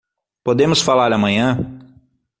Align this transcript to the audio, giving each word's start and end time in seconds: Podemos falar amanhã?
Podemos 0.43 0.81
falar 0.81 1.13
amanhã? 1.13 1.59